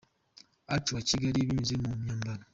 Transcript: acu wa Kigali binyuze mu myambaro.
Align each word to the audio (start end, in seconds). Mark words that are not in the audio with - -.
acu 0.75 0.91
wa 0.95 1.01
Kigali 1.07 1.47
binyuze 1.47 1.73
mu 1.83 1.89
myambaro. 2.01 2.43